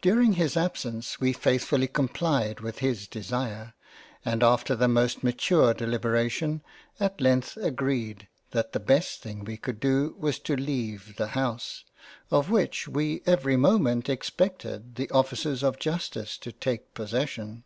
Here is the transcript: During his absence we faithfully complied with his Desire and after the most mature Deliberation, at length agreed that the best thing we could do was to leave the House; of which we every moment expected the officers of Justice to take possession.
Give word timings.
During 0.00 0.32
his 0.32 0.56
absence 0.56 1.20
we 1.20 1.34
faithfully 1.34 1.86
complied 1.86 2.60
with 2.60 2.78
his 2.78 3.06
Desire 3.06 3.74
and 4.24 4.42
after 4.42 4.74
the 4.74 4.88
most 4.88 5.22
mature 5.22 5.74
Deliberation, 5.74 6.62
at 6.98 7.20
length 7.20 7.58
agreed 7.58 8.26
that 8.52 8.72
the 8.72 8.80
best 8.80 9.20
thing 9.20 9.44
we 9.44 9.58
could 9.58 9.78
do 9.78 10.16
was 10.18 10.38
to 10.38 10.56
leave 10.56 11.16
the 11.16 11.26
House; 11.36 11.84
of 12.30 12.48
which 12.50 12.88
we 12.88 13.20
every 13.26 13.58
moment 13.58 14.08
expected 14.08 14.94
the 14.94 15.10
officers 15.10 15.62
of 15.62 15.78
Justice 15.78 16.38
to 16.38 16.52
take 16.52 16.94
possession. 16.94 17.64